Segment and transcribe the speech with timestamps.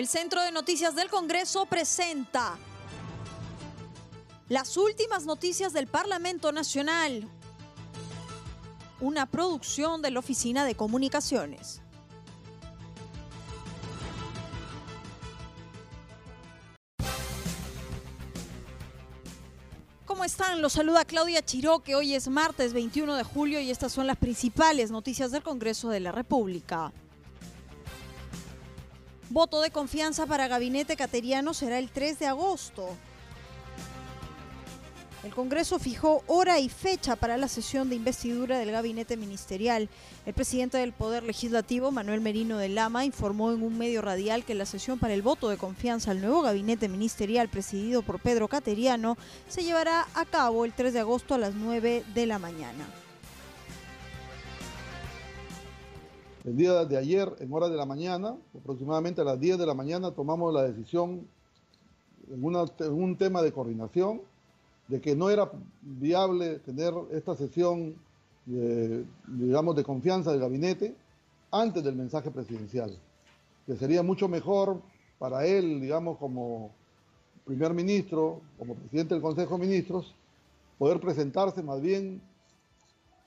[0.00, 2.56] El Centro de Noticias del Congreso presenta
[4.48, 7.28] las últimas noticias del Parlamento Nacional,
[9.02, 11.82] una producción de la Oficina de Comunicaciones.
[20.06, 20.62] ¿Cómo están?
[20.62, 21.94] Los saluda Claudia Chiroque.
[21.94, 26.00] Hoy es martes 21 de julio y estas son las principales noticias del Congreso de
[26.00, 26.90] la República.
[29.30, 32.88] Voto de confianza para gabinete cateriano será el 3 de agosto.
[35.22, 39.88] El Congreso fijó hora y fecha para la sesión de investidura del gabinete ministerial.
[40.26, 44.56] El presidente del Poder Legislativo, Manuel Merino de Lama, informó en un medio radial que
[44.56, 49.16] la sesión para el voto de confianza al nuevo gabinete ministerial presidido por Pedro Cateriano
[49.48, 52.84] se llevará a cabo el 3 de agosto a las 9 de la mañana.
[56.42, 59.74] El día de ayer, en horas de la mañana, aproximadamente a las 10 de la
[59.74, 61.28] mañana, tomamos la decisión
[62.30, 64.22] en, un tema de coordinación
[64.88, 65.50] de que no era
[65.82, 67.94] viable tener esta sesión,
[68.46, 70.94] digamos, de confianza del gabinete
[71.50, 72.96] antes del mensaje presidencial,
[73.66, 74.80] que sería mucho mejor
[75.18, 76.70] para él, digamos, como
[77.44, 80.14] primer ministro, como presidente del Consejo de Ministros,
[80.78, 82.22] poder presentarse más bien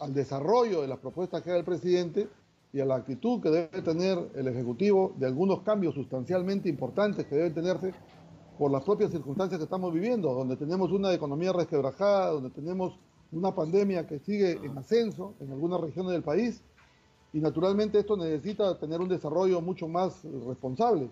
[0.00, 2.28] al desarrollo de las propuestas que haga el presidente
[2.72, 7.34] y a la actitud que debe tener el Ejecutivo de algunos cambios sustancialmente importantes que
[7.34, 7.94] deben tenerse
[8.58, 12.98] por las propias circunstancias que estamos viviendo, donde tenemos una economía resquebrajada, donde tenemos
[13.32, 16.62] una pandemia que sigue en ascenso en algunas regiones del país
[17.32, 21.10] y naturalmente esto necesita tener un desarrollo mucho más responsable.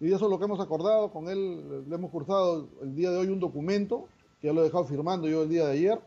[0.00, 3.18] Y eso es lo que hemos acordado, con él le hemos cursado el día de
[3.18, 4.06] hoy un documento,
[4.40, 6.00] que ya lo he dejado firmando yo el día de ayer,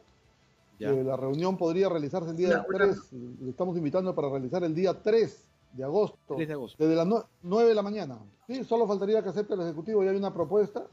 [0.80, 5.00] que la reunión podría realizarse el día 3, le estamos invitando para realizar el día
[5.02, 7.08] 3 de agosto, desde las
[7.44, 8.18] 9 de la mañana.
[8.48, 10.88] Sí, solo faltaría que acepte el Ejecutivo, ya hay una propuesta.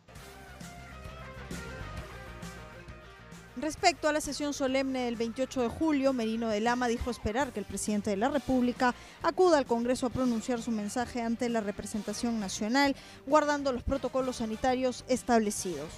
[3.58, 7.60] Respecto a la sesión solemne del 28 de julio, Merino de Lama dijo esperar que
[7.60, 12.38] el presidente de la República acuda al Congreso a pronunciar su mensaje ante la representación
[12.38, 12.94] nacional,
[13.26, 15.88] guardando los protocolos sanitarios establecidos.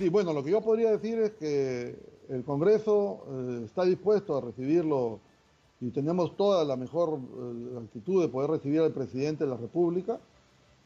[0.00, 1.94] Sí, bueno, lo que yo podría decir es que
[2.30, 5.20] el Congreso eh, está dispuesto a recibirlo
[5.78, 10.18] y tenemos toda la mejor eh, actitud de poder recibir al presidente de la República.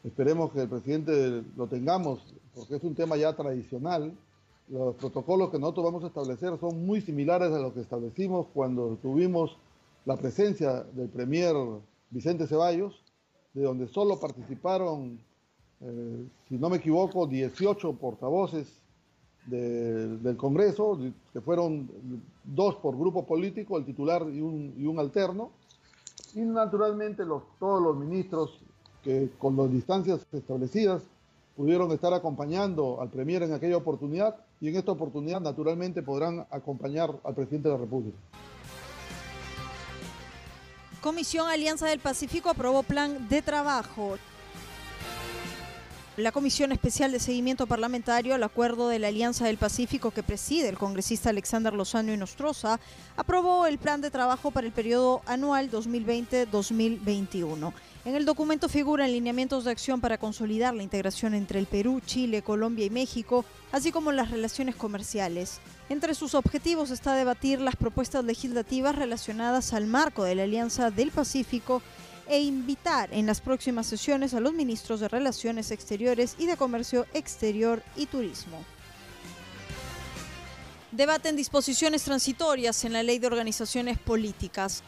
[0.02, 4.12] Esperemos que el presidente lo tengamos, porque es un tema ya tradicional.
[4.66, 8.98] Los protocolos que nosotros vamos a establecer son muy similares a los que establecimos cuando
[9.00, 9.56] tuvimos
[10.06, 11.54] la presencia del premier
[12.10, 13.00] Vicente Ceballos,
[13.52, 15.20] de donde solo participaron,
[15.82, 18.82] eh, si no me equivoco, 18 portavoces
[19.46, 20.98] del Congreso,
[21.32, 21.88] que fueron
[22.44, 25.50] dos por grupo político, el titular y un, y un alterno,
[26.34, 28.58] y naturalmente los, todos los ministros
[29.02, 31.02] que con las distancias establecidas
[31.56, 37.10] pudieron estar acompañando al Premier en aquella oportunidad y en esta oportunidad naturalmente podrán acompañar
[37.22, 38.18] al presidente de la República.
[41.00, 44.16] Comisión Alianza del Pacífico aprobó plan de trabajo.
[46.16, 50.68] La Comisión Especial de Seguimiento Parlamentario al Acuerdo de la Alianza del Pacífico que preside
[50.68, 52.78] el congresista Alexander Lozano y Nostroza
[53.16, 57.72] aprobó el plan de trabajo para el periodo anual 2020-2021.
[58.04, 62.42] En el documento figuran lineamientos de acción para consolidar la integración entre el Perú, Chile,
[62.42, 65.58] Colombia y México, así como las relaciones comerciales.
[65.88, 71.10] Entre sus objetivos está debatir las propuestas legislativas relacionadas al marco de la Alianza del
[71.10, 71.82] Pacífico
[72.28, 77.06] e invitar en las próximas sesiones a los ministros de Relaciones Exteriores y de Comercio
[77.14, 78.64] Exterior y Turismo.
[80.92, 84.82] Debaten disposiciones transitorias en la Ley de Organizaciones Políticas.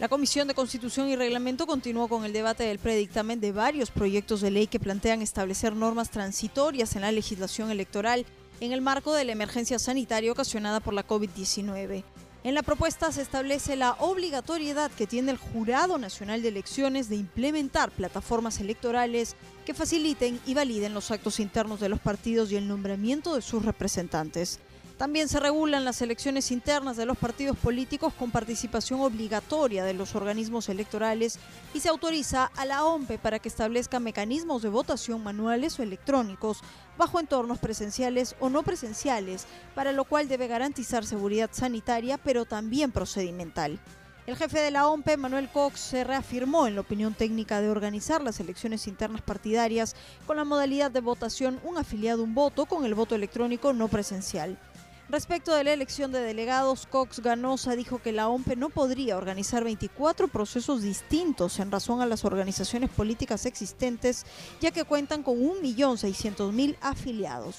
[0.00, 4.40] La Comisión de Constitución y Reglamento continuó con el debate del predictamen de varios proyectos
[4.40, 8.26] de ley que plantean establecer normas transitorias en la legislación electoral
[8.60, 12.02] en el marco de la emergencia sanitaria ocasionada por la COVID-19.
[12.44, 17.16] En la propuesta se establece la obligatoriedad que tiene el Jurado Nacional de Elecciones de
[17.16, 22.68] implementar plataformas electorales que faciliten y validen los actos internos de los partidos y el
[22.68, 24.58] nombramiento de sus representantes.
[24.96, 30.14] También se regulan las elecciones internas de los partidos políticos con participación obligatoria de los
[30.14, 31.40] organismos electorales
[31.74, 36.60] y se autoriza a la OMPE para que establezca mecanismos de votación manuales o electrónicos
[36.96, 42.92] bajo entornos presenciales o no presenciales, para lo cual debe garantizar seguridad sanitaria pero también
[42.92, 43.80] procedimental.
[44.28, 48.22] El jefe de la OMPE, Manuel Cox, se reafirmó en la opinión técnica de organizar
[48.22, 52.94] las elecciones internas partidarias con la modalidad de votación un afiliado un voto con el
[52.94, 54.56] voto electrónico no presencial.
[55.08, 59.62] Respecto de la elección de delegados, Cox Ganosa dijo que la OMPE no podría organizar
[59.62, 64.24] 24 procesos distintos en razón a las organizaciones políticas existentes,
[64.62, 67.56] ya que cuentan con 1.600.000 afiliados.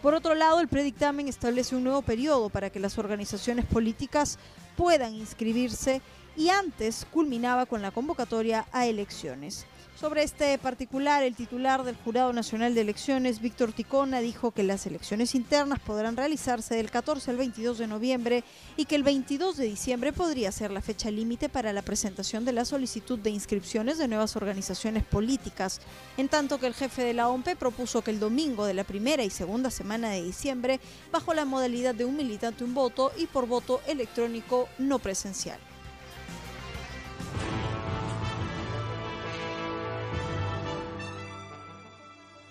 [0.00, 4.38] Por otro lado, el predictamen establece un nuevo periodo para que las organizaciones políticas
[4.76, 6.02] puedan inscribirse
[6.36, 9.66] y antes culminaba con la convocatoria a elecciones.
[9.98, 14.84] Sobre este particular, el titular del Jurado Nacional de Elecciones, Víctor Ticona, dijo que las
[14.86, 18.44] elecciones internas podrán realizarse del 14 al 22 de noviembre
[18.76, 22.52] y que el 22 de diciembre podría ser la fecha límite para la presentación de
[22.52, 25.80] la solicitud de inscripciones de nuevas organizaciones políticas,
[26.16, 29.22] en tanto que el jefe de la OMP propuso que el domingo de la primera
[29.22, 30.80] y segunda semana de diciembre,
[31.12, 35.60] bajo la modalidad de un militante un voto y por voto electrónico no presencial.